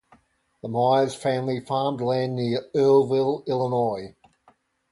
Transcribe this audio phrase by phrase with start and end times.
[0.63, 4.15] The Myers family farmed land near Earlville, Illinois.